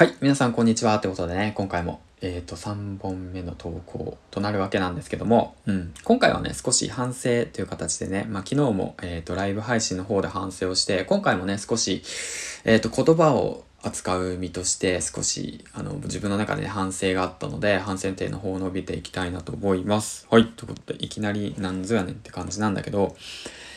[0.00, 0.98] はい、皆さんこんにちは。
[0.98, 12.02] ということでね、今回も、えっ、ー、と、3本目の投稿となるわけなんですけども、うん、今回はね、少し反省という形でね、まあ、昨日も、えっ、ー、と、ライブ配信の方で反省をして、今回もね、少し、
[12.64, 20.26] えっ、ー、と、言葉を扱う身として少しあの自分の中で、ね、反省があったので反省点の方を伸びていきたいなと思います。
[20.30, 20.46] はい。
[20.46, 23.16] ということでいきなりなんぞやねんって感じなんだけど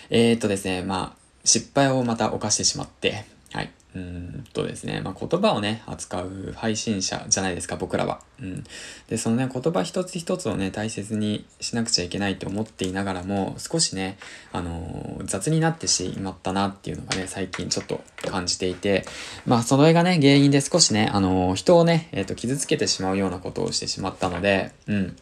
[0.09, 8.21] えー、っとですねまあ失敗をまた犯してしまってはいうんとですね、まあ、言葉をね、扱う配信者じゃないですか、僕らは。
[8.41, 8.63] うん。
[9.07, 14.17] で、そのね、言葉一つ一つをね、大切にしなくちゃいけないと思っていながらも、少しね、
[14.51, 19.05] あのー、雑になってしまったなっていうのがね、最近ちょっと感じていて、
[19.45, 25.15] まあ、それがね、原因で少しね、あのー、人をね、えっ、ー、と、傷つけてしまうようなことをしてしまったので、うん。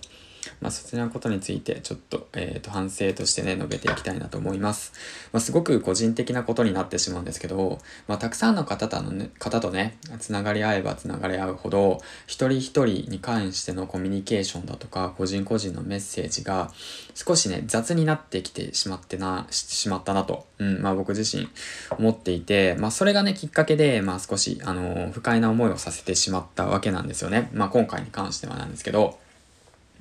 [0.60, 4.94] まあ、そちらのことについてちょっと,、えー、と反省としてね述べていきたいなと思います。
[5.32, 16.72] まあ、すごく個人的なことになってしまうんですけど、まあ、たくさんの方とね方とねつながり合えばつながり合うほど一人一人に関してのコミュニケーションだとか個人個人のメッセージが
[17.14, 21.50] 少しね雑になってきてしまってなしまったなと、うんまあ、僕自身
[21.98, 27.50] 思っていて、まあ、それがねきっかけで、まあ、少しあの不快な思いをさせてしまったわけなんですよね。
[27.54, 29.20] まあ、今回に関してはなんですけど。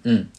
[0.04, 0.30] うん。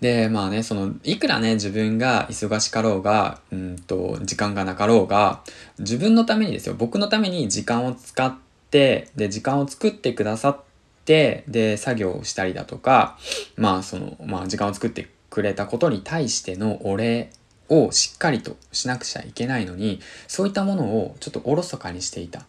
[0.00, 5.42] で、まあね、その、いくらね、自分が忙しかろうが、うんと、時間がなかろうが、
[5.78, 8.34] 自分のためにですよ、僕のために時間を使っ
[8.70, 10.60] て、で、時間を作ってくださっ
[11.04, 13.18] て、で、作業をしたりだとか、
[13.56, 17.30] まあ、その、まあ、時間を作ってくれたことに対してのお礼
[17.68, 22.44] をしっかりとしなくちゃいけないのに、そういったものをちょっとおろそかにしていた。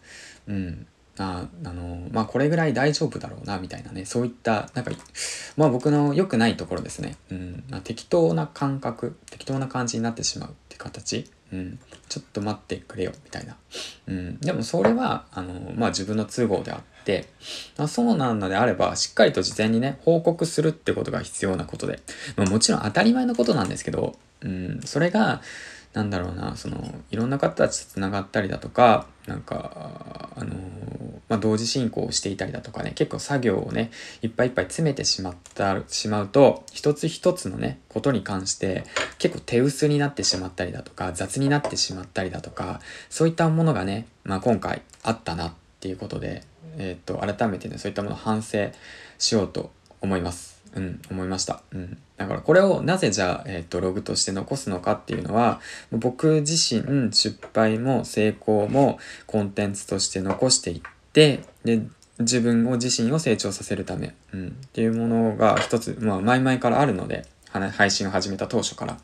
[0.46, 0.86] うん。
[1.18, 4.92] ああのまあこれぐらい大丈夫だろうなみたいなねそういったなんか
[5.56, 7.64] まあ僕の良くないところですね、うん。
[7.68, 13.56] まあ、適当な感覚適当な感じになってしまうって形、うん、ちょっと待ってくれよみたいな、
[14.06, 17.26] うん、でもそれはあのまあ自分の都合であって
[17.76, 22.00] あそうなのであればしっかりと事前にね報告するってことが必要なことで、
[22.36, 25.42] まあ、もちろん当たり前のことなんですけど、うん、それが
[25.94, 30.54] なんだろうなそのいろんな方たちとつながったりだとかなんかあの
[31.28, 33.90] まあ、同時進行をしていたりだとかね、結構作業をね、
[34.22, 38.84] いっぱいいっぱい詰めてしまった、しまうと、一つ一つのね、ことに関して、
[39.18, 42.80] 結構手薄になってしまったりだとか、雑になってしまったりだとか、
[43.10, 46.42] そういったものがね、まあ、今回あったなっていうことで、
[46.78, 48.70] えっ、と、改めてね、そういったものを反省
[49.18, 50.58] しようと思います。
[50.74, 51.62] うん、思いました。
[51.72, 51.98] うん。
[52.16, 61.44] だからこれをなぜじゃあ、えっ、ー、と、ログとして残すのかっていうのは、僕自身、失敗も成功もコンテンツとして残していって、で、
[62.18, 68.98] 自分を自身を成長させるため、うん、っていうものが一つ、まあ、前々からあるので、配信を始めた当初から。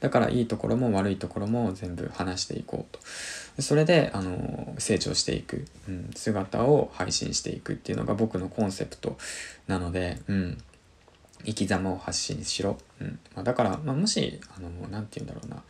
[0.00, 2.96] だから、いいところも悪いところも全部話していこう
[3.56, 3.62] と。
[3.62, 9.16] それで、あの、成長していく、うん、姿を配信していくっていうのが僕のコンセプト
[9.66, 10.58] なので、うん、
[11.44, 12.76] 生き様を発信しろ。
[13.00, 15.62] うんまあ、だから、まあ、もし、あの、なんて言うんだろうな。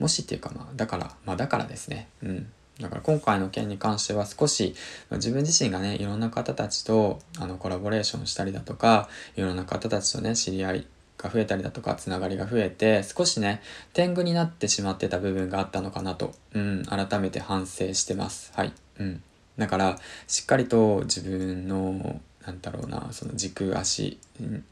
[0.00, 2.08] もしっていうか、まあ、だから、まあ、だからですね。
[2.22, 2.50] うん。
[2.80, 4.74] だから今回の件に関しては少し、
[5.10, 10.86] 自分自身がね、いろんな方たちとあのコラボレーションしたりだとか、いろんな方たちとね、知り合い
[11.16, 13.62] が増えたりだとか、つながりが増えて、少しね、
[13.92, 18.52] 天狗になってしまってた部分があったのかなと、うん、改めて反省してます。
[18.54, 18.72] はい。
[19.00, 19.22] うん。
[19.58, 24.18] だから、しっかりと自分のなんだろうなその軸足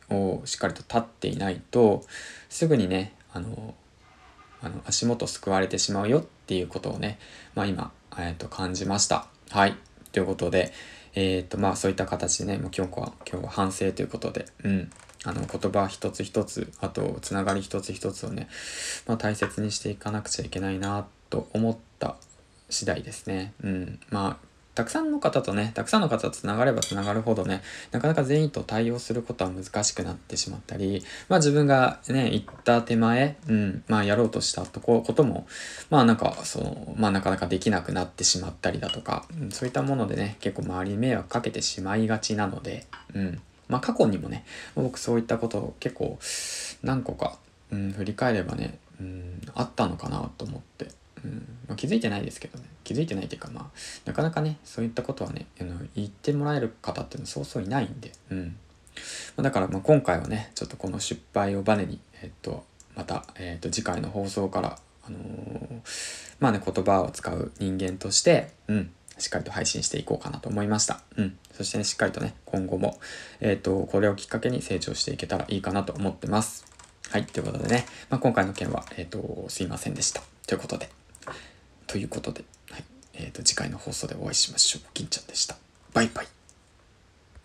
[0.09, 2.05] をしっかりと立っていないと
[2.49, 3.75] すぐにねあの
[4.67, 7.19] あの足元救われてしまうよっていうことをね、
[7.55, 9.27] まあ、今、えー、と感じました。
[9.51, 9.77] はい。
[10.13, 10.73] ということで、
[11.15, 14.91] えっ、ー、とまあそういった形でね、もう今日は今日は反省ということで、うん。
[15.25, 18.49] あの言葉一つ一つ、あとつながり一つ一つをね、
[19.07, 22.17] まあ、大切にしていかなくちゃいけないなと思った
[22.69, 23.53] 次第ですね。
[23.63, 24.01] うん。
[24.11, 24.47] まあ
[24.77, 35.47] たくさんの方とね、たくさんの方と繋がれば繋がるほどね、なかなか全員と対応することは難しくなってしまったり、まあ自分がね、行った手前、うん、まあやろうとしたとこ、ことも、
[35.89, 43.41] まあなんか、その、まあなかなかできなくなってしまったりだとか、うん、そういったものでね、結構周りに迷惑かけてしまいがちなので、うん。
[43.69, 44.45] まあ過去にもね、
[44.75, 46.19] 僕そういったことを結構
[46.83, 47.39] 何個か、
[47.73, 50.89] うん、振り返ればね、うん、あったのかなと思って、
[51.25, 51.31] うん
[51.67, 53.65] まあ、気づいてないですけどね気づいてないっていうかまあ
[54.05, 58.57] なかなかねそういったことはねあの言ってもらえる方っていうのはそうそういないんで、うん
[59.37, 65.81] ま、だからまあ今回はねちょっとこの失敗をバネにえっとまた、えっと次回の放送からあのー、
[66.39, 71.01] まあね言葉を使う人間としてうんしっかりと配信していこうかなと思いました。
[71.17, 71.39] うん。
[71.53, 73.01] そしてね、しっかりとね、今後も、
[73.41, 76.67] えっ、ー、と、これをきっかけに成長していけたらいいかなと思ってます。
[77.11, 77.25] はい。
[77.25, 80.23] ということでね、まあ、今回の件は、えっ、ー、と、すいませんでした。
[80.47, 80.91] ということで。
[81.87, 82.45] ということで、
[83.17, 84.83] えっ、ー、と、次回の放送でお会いしましょう。
[84.95, 85.57] 金ちゃんでした。
[85.93, 86.36] バイバイ。